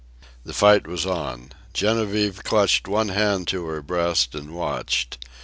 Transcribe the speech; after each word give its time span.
The 0.43 0.51
fight 0.53 0.87
was 0.87 1.05
on. 1.05 1.51
Genevieve 1.73 2.43
clutched 2.43 2.87
one 2.87 3.09
hand 3.09 3.47
to 3.49 3.67
her 3.67 3.83
breast 3.83 4.33
and 4.33 4.49
watched. 4.55 5.19